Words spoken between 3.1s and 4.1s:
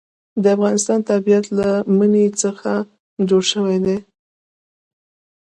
جوړ شوی دی.